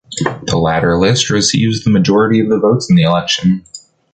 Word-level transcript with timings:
The 0.47 0.57
latter 0.57 0.97
list 0.97 1.29
receives 1.29 1.83
the 1.83 1.91
majority 1.91 2.39
of 2.39 2.49
the 2.49 2.57
votes 2.57 2.89
in 2.89 2.95
the 2.95 3.03
election. 3.03 3.63